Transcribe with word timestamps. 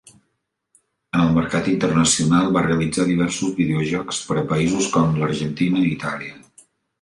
En 1.17 1.21
el 1.25 1.33
mercat 1.35 1.67
internacional, 1.73 2.49
va 2.55 2.63
realitzar 2.67 3.05
diversos 3.09 3.53
videojocs 3.59 4.23
per 4.31 4.39
a 4.43 4.45
països 4.55 4.89
com 4.97 5.15
Argentina 5.29 5.85
i 5.85 5.93
Itàlia. 5.93 6.35